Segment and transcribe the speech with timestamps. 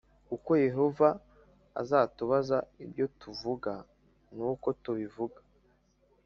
[0.35, 1.09] uko Yehova
[1.81, 3.73] azatubaza ibyo tuvuga
[4.35, 5.39] n uko tubivuga